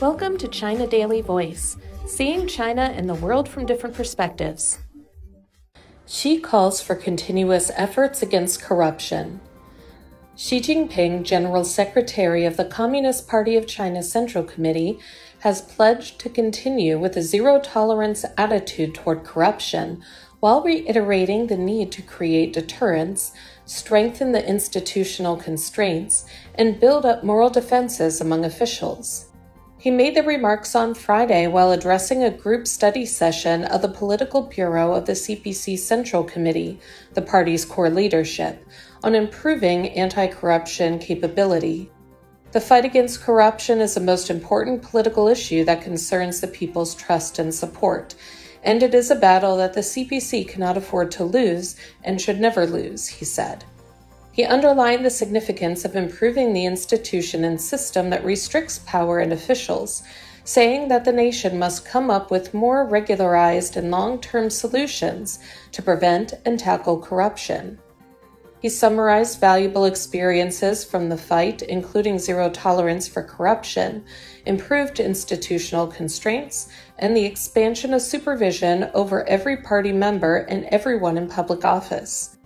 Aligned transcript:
Welcome 0.00 0.38
to 0.38 0.48
China 0.48 0.86
Daily 0.86 1.20
Voice, 1.20 1.76
seeing 2.06 2.48
China 2.48 2.92
and 2.94 3.08
the 3.08 3.14
world 3.14 3.48
from 3.48 3.66
different 3.66 3.94
perspectives. 3.94 4.78
Xi 6.06 6.40
calls 6.40 6.80
for 6.80 6.96
continuous 6.96 7.70
efforts 7.76 8.22
against 8.22 8.62
corruption. 8.62 9.40
Xi 10.34 10.60
Jinping, 10.60 11.22
General 11.22 11.64
Secretary 11.64 12.44
of 12.44 12.56
the 12.56 12.64
Communist 12.64 13.28
Party 13.28 13.56
of 13.56 13.66
China 13.68 14.02
Central 14.02 14.42
Committee, 14.42 14.98
has 15.40 15.62
pledged 15.62 16.18
to 16.18 16.28
continue 16.28 16.98
with 16.98 17.16
a 17.16 17.22
zero 17.22 17.60
tolerance 17.60 18.24
attitude 18.36 18.94
toward 18.94 19.24
corruption 19.24 20.02
while 20.42 20.60
reiterating 20.60 21.46
the 21.46 21.56
need 21.56 21.92
to 21.92 22.02
create 22.02 22.52
deterrence, 22.52 23.30
strengthen 23.64 24.32
the 24.32 24.44
institutional 24.44 25.36
constraints, 25.36 26.26
and 26.56 26.80
build 26.80 27.06
up 27.06 27.22
moral 27.22 27.48
defenses 27.48 28.20
among 28.20 28.44
officials. 28.44 29.30
He 29.78 29.88
made 29.88 30.16
the 30.16 30.24
remarks 30.24 30.74
on 30.74 30.94
Friday 30.94 31.46
while 31.46 31.70
addressing 31.70 32.24
a 32.24 32.30
group 32.30 32.66
study 32.66 33.06
session 33.06 33.62
of 33.66 33.82
the 33.82 33.88
Political 33.88 34.42
Bureau 34.48 34.94
of 34.94 35.06
the 35.06 35.12
CPC 35.12 35.78
Central 35.78 36.24
Committee, 36.24 36.80
the 37.14 37.22
party's 37.22 37.64
core 37.64 37.88
leadership, 37.88 38.66
on 39.04 39.14
improving 39.14 39.90
anti 39.90 40.26
corruption 40.26 40.98
capability. 40.98 41.88
The 42.50 42.60
fight 42.60 42.84
against 42.84 43.22
corruption 43.22 43.80
is 43.80 43.94
the 43.94 44.00
most 44.00 44.28
important 44.28 44.82
political 44.82 45.28
issue 45.28 45.64
that 45.66 45.82
concerns 45.82 46.40
the 46.40 46.48
people's 46.48 46.96
trust 46.96 47.38
and 47.38 47.54
support, 47.54 48.16
and 48.62 48.82
it 48.82 48.94
is 48.94 49.10
a 49.10 49.16
battle 49.16 49.56
that 49.56 49.74
the 49.74 49.80
CPC 49.80 50.48
cannot 50.48 50.76
afford 50.76 51.10
to 51.12 51.24
lose 51.24 51.76
and 52.04 52.20
should 52.20 52.40
never 52.40 52.66
lose, 52.66 53.08
he 53.08 53.24
said. 53.24 53.64
He 54.32 54.44
underlined 54.44 55.04
the 55.04 55.10
significance 55.10 55.84
of 55.84 55.94
improving 55.94 56.52
the 56.52 56.64
institution 56.64 57.44
and 57.44 57.60
system 57.60 58.08
that 58.10 58.24
restricts 58.24 58.80
power 58.86 59.18
and 59.18 59.32
officials, 59.32 60.02
saying 60.44 60.88
that 60.88 61.04
the 61.04 61.12
nation 61.12 61.58
must 61.58 61.84
come 61.84 62.10
up 62.10 62.30
with 62.30 62.54
more 62.54 62.84
regularized 62.86 63.76
and 63.76 63.90
long 63.90 64.20
term 64.20 64.48
solutions 64.48 65.38
to 65.72 65.82
prevent 65.82 66.32
and 66.44 66.58
tackle 66.58 66.98
corruption. 66.98 67.78
He 68.62 68.68
summarized 68.68 69.40
valuable 69.40 69.86
experiences 69.86 70.84
from 70.84 71.08
the 71.08 71.16
fight, 71.16 71.62
including 71.62 72.20
zero 72.20 72.48
tolerance 72.48 73.08
for 73.08 73.20
corruption, 73.20 74.04
improved 74.46 75.00
institutional 75.00 75.88
constraints, 75.88 76.68
and 77.00 77.16
the 77.16 77.24
expansion 77.24 77.92
of 77.92 78.02
supervision 78.02 78.88
over 78.94 79.28
every 79.28 79.56
party 79.56 79.90
member 79.90 80.36
and 80.36 80.64
everyone 80.66 81.18
in 81.18 81.26
public 81.26 81.64
office. 81.64 82.38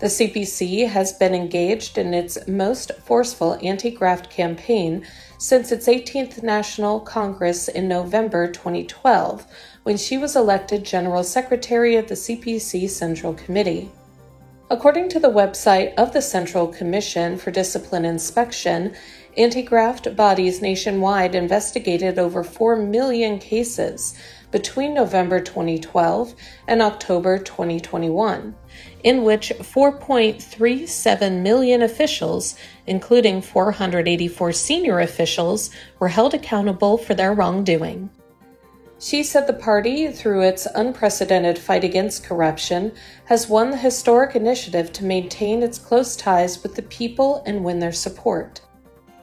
The 0.00 0.08
CPC 0.08 0.88
has 0.88 1.12
been 1.12 1.36
engaged 1.36 1.98
in 1.98 2.14
its 2.14 2.36
most 2.48 2.90
forceful 3.04 3.56
anti 3.62 3.92
graft 3.92 4.28
campaign 4.28 5.06
since 5.38 5.70
its 5.70 5.86
18th 5.86 6.42
National 6.42 6.98
Congress 6.98 7.68
in 7.68 7.86
November 7.86 8.50
2012, 8.50 9.46
when 9.84 9.96
Xi 9.96 10.18
was 10.18 10.34
elected 10.34 10.82
General 10.82 11.22
Secretary 11.22 11.94
of 11.94 12.08
the 12.08 12.16
CPC 12.16 12.90
Central 12.90 13.34
Committee. 13.34 13.92
According 14.72 15.08
to 15.08 15.18
the 15.18 15.32
website 15.32 15.94
of 15.94 16.12
the 16.12 16.22
Central 16.22 16.68
Commission 16.68 17.36
for 17.36 17.50
Discipline 17.50 18.04
Inspection, 18.04 18.94
anti 19.36 19.62
graft 19.62 20.14
bodies 20.14 20.62
nationwide 20.62 21.34
investigated 21.34 22.20
over 22.20 22.44
4 22.44 22.76
million 22.76 23.40
cases 23.40 24.16
between 24.52 24.94
November 24.94 25.40
2012 25.40 26.36
and 26.68 26.82
October 26.82 27.36
2021, 27.36 28.54
in 29.02 29.24
which 29.24 29.50
4.37 29.58 31.42
million 31.42 31.82
officials, 31.82 32.54
including 32.86 33.42
484 33.42 34.52
senior 34.52 35.00
officials, 35.00 35.70
were 35.98 36.06
held 36.06 36.32
accountable 36.32 36.96
for 36.96 37.14
their 37.14 37.34
wrongdoing. 37.34 38.08
Xi 39.02 39.22
said 39.22 39.46
the 39.46 39.54
party, 39.54 40.08
through 40.08 40.42
its 40.42 40.66
unprecedented 40.74 41.58
fight 41.58 41.84
against 41.84 42.22
corruption, 42.22 42.92
has 43.24 43.48
won 43.48 43.70
the 43.70 43.78
historic 43.78 44.36
initiative 44.36 44.92
to 44.92 45.06
maintain 45.06 45.62
its 45.62 45.78
close 45.78 46.14
ties 46.14 46.62
with 46.62 46.74
the 46.74 46.82
people 46.82 47.42
and 47.46 47.64
win 47.64 47.78
their 47.78 47.92
support. 47.92 48.60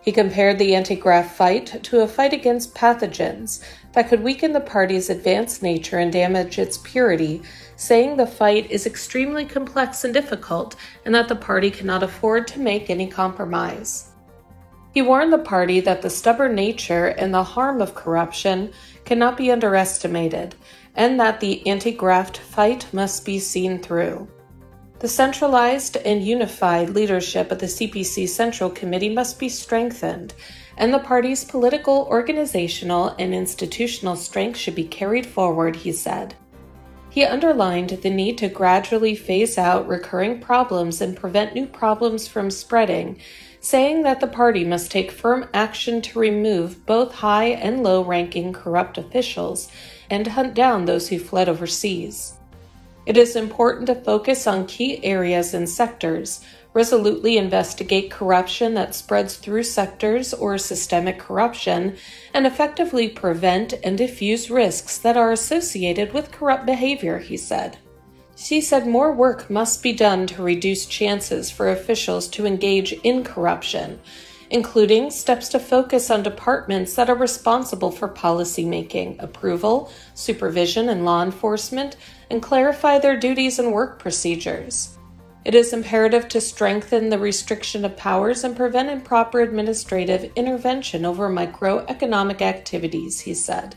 He 0.00 0.12
compared 0.12 0.58
the 0.58 0.74
anti 0.74 0.94
graft 0.94 1.36
fight 1.36 1.82
to 1.82 2.00
a 2.00 2.08
fight 2.08 2.32
against 2.32 2.74
pathogens 2.74 3.62
that 3.92 4.08
could 4.08 4.22
weaken 4.22 4.52
the 4.52 4.60
party's 4.60 5.10
advanced 5.10 5.62
nature 5.62 5.98
and 5.98 6.10
damage 6.10 6.58
its 6.58 6.78
purity, 6.78 7.42
saying 7.76 8.16
the 8.16 8.26
fight 8.26 8.70
is 8.70 8.86
extremely 8.86 9.44
complex 9.44 10.04
and 10.04 10.14
difficult 10.14 10.76
and 11.04 11.14
that 11.14 11.28
the 11.28 11.36
party 11.36 11.70
cannot 11.70 12.02
afford 12.02 12.46
to 12.46 12.60
make 12.60 12.88
any 12.88 13.06
compromise. 13.06 14.12
He 14.96 15.02
warned 15.02 15.30
the 15.30 15.38
party 15.38 15.80
that 15.80 16.00
the 16.00 16.08
stubborn 16.08 16.54
nature 16.54 17.08
and 17.08 17.34
the 17.34 17.44
harm 17.44 17.82
of 17.82 17.94
corruption 17.94 18.72
cannot 19.06 19.38
be 19.38 19.50
underestimated, 19.50 20.54
and 20.94 21.18
that 21.18 21.40
the 21.40 21.66
anti 21.66 21.92
graft 21.92 22.36
fight 22.36 22.86
must 22.92 23.24
be 23.24 23.38
seen 23.38 23.78
through. 23.78 24.28
The 24.98 25.08
centralized 25.08 25.96
and 25.98 26.22
unified 26.22 26.90
leadership 26.90 27.50
of 27.50 27.58
the 27.58 27.66
CPC 27.66 28.28
Central 28.28 28.70
Committee 28.70 29.14
must 29.14 29.38
be 29.38 29.48
strengthened, 29.48 30.34
and 30.76 30.92
the 30.92 30.98
party's 30.98 31.44
political, 31.44 32.06
organizational, 32.10 33.14
and 33.18 33.34
institutional 33.34 34.16
strength 34.16 34.58
should 34.58 34.74
be 34.74 34.84
carried 34.84 35.26
forward, 35.26 35.76
he 35.76 35.92
said. 35.92 36.34
He 37.10 37.24
underlined 37.24 37.90
the 37.90 38.10
need 38.10 38.36
to 38.38 38.48
gradually 38.48 39.14
phase 39.14 39.56
out 39.56 39.88
recurring 39.88 40.40
problems 40.40 41.00
and 41.00 41.16
prevent 41.16 41.54
new 41.54 41.66
problems 41.66 42.28
from 42.28 42.50
spreading, 42.50 43.18
saying 43.66 44.02
that 44.02 44.20
the 44.20 44.28
party 44.28 44.64
must 44.64 44.92
take 44.92 45.10
firm 45.10 45.44
action 45.52 46.00
to 46.00 46.20
remove 46.20 46.86
both 46.86 47.12
high 47.12 47.46
and 47.48 47.82
low 47.82 48.00
ranking 48.04 48.52
corrupt 48.52 48.96
officials 48.96 49.68
and 50.08 50.24
hunt 50.24 50.54
down 50.54 50.84
those 50.84 51.08
who 51.08 51.18
fled 51.18 51.48
overseas. 51.48 52.34
It 53.06 53.16
is 53.16 53.34
important 53.34 53.88
to 53.88 53.96
focus 53.96 54.46
on 54.46 54.68
key 54.68 55.04
areas 55.04 55.52
and 55.52 55.68
sectors, 55.68 56.44
resolutely 56.74 57.38
investigate 57.38 58.08
corruption 58.08 58.74
that 58.74 58.94
spreads 58.94 59.34
through 59.34 59.64
sectors 59.64 60.32
or 60.32 60.58
systemic 60.58 61.18
corruption, 61.18 61.96
and 62.32 62.46
effectively 62.46 63.08
prevent 63.08 63.74
and 63.82 63.98
diffuse 63.98 64.48
risks 64.48 64.96
that 64.98 65.16
are 65.16 65.32
associated 65.32 66.12
with 66.12 66.30
corrupt 66.30 66.66
behavior, 66.66 67.18
he 67.18 67.36
said. 67.36 67.78
Xi 68.38 68.60
said 68.60 68.86
more 68.86 69.12
work 69.12 69.48
must 69.48 69.82
be 69.82 69.94
done 69.94 70.26
to 70.26 70.42
reduce 70.42 70.84
chances 70.84 71.50
for 71.50 71.70
officials 71.70 72.28
to 72.28 72.44
engage 72.44 72.92
in 72.92 73.24
corruption, 73.24 73.98
including 74.50 75.10
steps 75.10 75.48
to 75.48 75.58
focus 75.58 76.10
on 76.10 76.22
departments 76.22 76.94
that 76.94 77.08
are 77.08 77.16
responsible 77.16 77.90
for 77.90 78.08
policymaking, 78.08 79.20
approval, 79.22 79.90
supervision, 80.12 80.90
and 80.90 81.06
law 81.06 81.22
enforcement, 81.22 81.96
and 82.30 82.42
clarify 82.42 82.98
their 82.98 83.18
duties 83.18 83.58
and 83.58 83.72
work 83.72 83.98
procedures. 83.98 84.98
It 85.46 85.54
is 85.54 85.72
imperative 85.72 86.28
to 86.28 86.40
strengthen 86.40 87.08
the 87.08 87.18
restriction 87.18 87.86
of 87.86 87.96
powers 87.96 88.44
and 88.44 88.54
prevent 88.54 88.90
improper 88.90 89.40
administrative 89.40 90.30
intervention 90.36 91.06
over 91.06 91.30
microeconomic 91.30 92.42
activities, 92.42 93.20
he 93.20 93.32
said. 93.32 93.76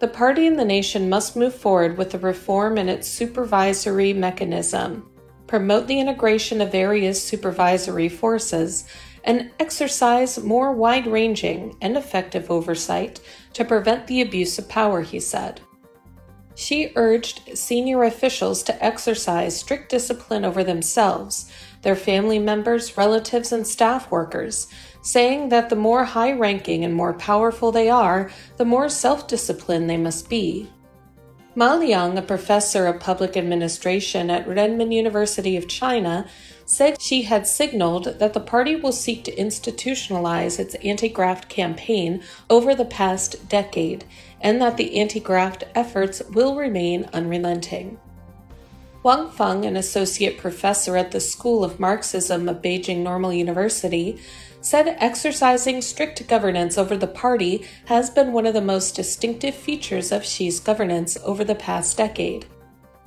The 0.00 0.08
party 0.08 0.46
and 0.46 0.58
the 0.58 0.64
nation 0.64 1.08
must 1.08 1.34
move 1.34 1.54
forward 1.54 1.98
with 1.98 2.12
the 2.12 2.18
reform 2.18 2.78
in 2.78 2.88
its 2.88 3.08
supervisory 3.08 4.12
mechanism, 4.12 5.10
promote 5.48 5.88
the 5.88 5.98
integration 5.98 6.60
of 6.60 6.70
various 6.70 7.22
supervisory 7.22 8.08
forces, 8.08 8.84
and 9.24 9.50
exercise 9.58 10.38
more 10.42 10.72
wide 10.72 11.06
ranging 11.06 11.76
and 11.80 11.96
effective 11.96 12.48
oversight 12.50 13.20
to 13.54 13.64
prevent 13.64 14.06
the 14.06 14.20
abuse 14.20 14.56
of 14.58 14.68
power, 14.68 15.02
he 15.02 15.18
said. 15.18 15.60
Xi 16.54 16.92
urged 16.96 17.56
senior 17.56 18.04
officials 18.04 18.62
to 18.64 18.84
exercise 18.84 19.58
strict 19.58 19.90
discipline 19.90 20.44
over 20.44 20.62
themselves, 20.64 21.50
their 21.82 21.96
family 21.96 22.38
members, 22.38 22.96
relatives, 22.96 23.52
and 23.52 23.66
staff 23.66 24.10
workers, 24.10 24.68
saying 25.08 25.48
that 25.48 25.70
the 25.70 25.76
more 25.76 26.04
high 26.04 26.32
ranking 26.32 26.84
and 26.84 26.92
more 26.94 27.14
powerful 27.14 27.72
they 27.72 27.88
are, 27.88 28.30
the 28.58 28.64
more 28.64 28.90
self 28.90 29.26
disciplined 29.26 29.88
they 29.88 29.96
must 29.96 30.28
be. 30.28 30.68
Ma 31.54 31.74
Liang, 31.74 32.18
a 32.18 32.22
professor 32.22 32.86
of 32.86 33.00
public 33.00 33.34
administration 33.34 34.30
at 34.30 34.46
Renmin 34.46 34.92
University 34.92 35.56
of 35.56 35.66
China, 35.66 36.26
said 36.66 37.00
Xi 37.00 37.22
had 37.22 37.46
signaled 37.46 38.18
that 38.18 38.34
the 38.34 38.48
party 38.54 38.76
will 38.76 38.92
seek 38.92 39.24
to 39.24 39.34
institutionalize 39.34 40.58
its 40.58 40.74
anti 40.84 41.08
graft 41.08 41.48
campaign 41.48 42.22
over 42.50 42.74
the 42.74 42.84
past 42.84 43.48
decade 43.48 44.04
and 44.42 44.60
that 44.60 44.76
the 44.76 45.00
anti 45.00 45.20
graft 45.20 45.64
efforts 45.74 46.22
will 46.34 46.54
remain 46.54 47.08
unrelenting. 47.14 47.98
Wang 49.02 49.30
Feng, 49.30 49.64
an 49.64 49.76
associate 49.76 50.36
professor 50.36 50.96
at 50.96 51.12
the 51.12 51.20
School 51.20 51.64
of 51.64 51.80
Marxism 51.80 52.48
of 52.48 52.60
Beijing 52.60 52.98
Normal 52.98 53.32
University, 53.32 54.20
said 54.60 54.96
exercising 54.98 55.80
strict 55.80 56.26
governance 56.28 56.76
over 56.76 56.96
the 56.96 57.06
party 57.06 57.64
has 57.86 58.10
been 58.10 58.32
one 58.32 58.46
of 58.46 58.54
the 58.54 58.60
most 58.60 58.96
distinctive 58.96 59.54
features 59.54 60.12
of 60.12 60.26
Xi's 60.26 60.60
governance 60.60 61.16
over 61.24 61.44
the 61.44 61.54
past 61.54 61.96
decade. 61.96 62.46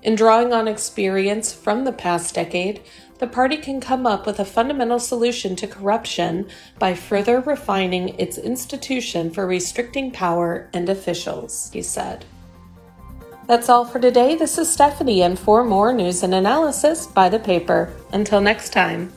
In 0.04 0.16
drawing 0.16 0.52
on 0.52 0.68
experience 0.68 1.54
from 1.54 1.84
the 1.84 1.92
past 1.92 2.34
decade, 2.34 2.82
the 3.20 3.28
party 3.28 3.58
can 3.58 3.80
come 3.80 4.08
up 4.08 4.26
with 4.26 4.40
a 4.40 4.46
fundamental 4.46 5.00
solution 5.00 5.56
to 5.58 5.68
corruption 5.68 6.50
buy 6.80 6.96
further 6.96 7.40
refining 7.42 8.10
its 8.18 8.40
institution 8.40 9.30
for 9.30 9.46
restricting 9.46 10.10
power 10.10 10.70
and 10.74 10.90
officials, 10.90 11.70
he 11.72 11.84
said. 11.84 12.26
That's 13.46 13.70
all 13.70 13.86
for 13.86 14.00
today. 14.00 14.36
This 14.36 14.58
is 14.58 14.72
Stephanie, 14.72 15.22
and 15.22 15.38
for 15.38 15.64
more 15.64 15.94
news 15.94 16.24
and 16.24 16.34
analysis, 16.34 17.06
by 17.06 17.30
the 17.30 17.40
paper. 17.40 17.94
Until 18.12 18.42
next 18.42 18.72
time. 18.72 19.14